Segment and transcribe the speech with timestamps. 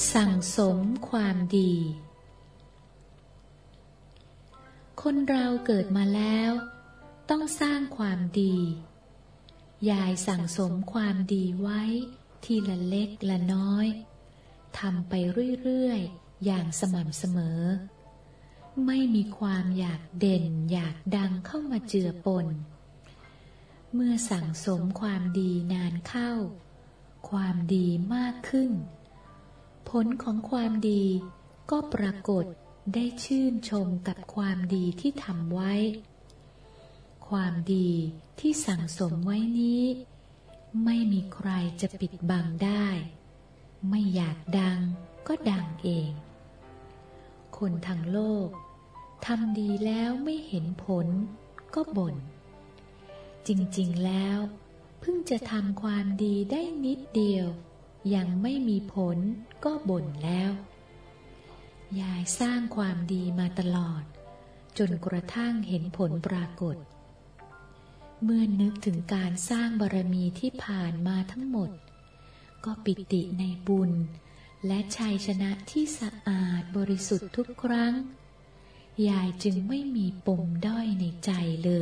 [0.00, 0.78] สั่งสม
[1.10, 1.74] ความดี
[5.02, 6.50] คนเราเกิดมาแล้ว
[7.30, 8.56] ต้องสร้างความดี
[9.90, 11.82] ยายสั่งสมความดีไว้
[12.44, 13.86] ทีละเล็กละน้อย
[14.78, 15.12] ทำไป
[15.62, 17.60] เรื่อยๆ อย่างสม่ำเสมอ
[18.86, 22.46] ไม่มีความอยากเด่นอยากดังเข้ามาเจือปน
[23.94, 26.32] เมื่อสั่งสมความดีนานเข้า
[27.30, 28.72] ความดีมากขึ้น
[29.98, 31.04] ผลของความดี
[31.70, 32.44] ก็ปรากฏ
[32.94, 35.74] ได้ชื่นชมกับความดีที่ทำไว้
[37.28, 37.90] ความดี
[38.40, 39.84] ที่สั่งสมไว้นี้
[40.84, 42.86] ไม่มีใครจะปิดบังได้
[43.88, 44.78] ไม่อยากดัง
[45.26, 46.10] ก็ดังเอง
[47.58, 48.48] คนทางโลก
[49.26, 51.06] ทำดีแล้วไม่เห็นผล
[51.74, 52.14] ก็บน่น
[53.48, 54.38] จริงๆแล้ว
[55.00, 57.48] เพิ่งจะทำความดีได้นิดเดียว
[58.14, 59.18] ยังไม่มีผล
[59.64, 60.50] ก็บ่นแล้ว
[62.00, 64.02] ยายสร้างความดีมาตลอด
[64.78, 66.76] จนกระทั่งเห็นผลปรากฏ
[68.22, 71.70] เมื่อนึกถึงการสร้างบารมีที่ผ่านมาทั้งหมด
[72.64, 73.92] ก็ปิติในบุญ
[74.66, 77.94] และชัยชนะที่สะอาดบริสุทธิ์ทุกครั้ง
[79.08, 81.30] ยายจึงไม่มีปมด้อยในใจ
[81.64, 81.72] เล